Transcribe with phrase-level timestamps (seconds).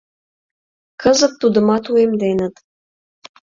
[1.01, 2.55] Кызыт тудымат уэмденыт.